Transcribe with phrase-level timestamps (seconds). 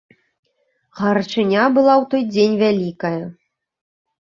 [1.01, 3.19] Гарачыня была ў той дзень вялікая.